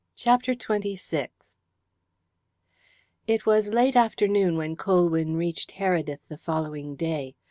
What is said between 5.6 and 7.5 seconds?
Heredith the following day.